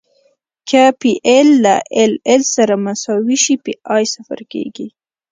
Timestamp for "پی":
0.99-1.11, 3.63-3.73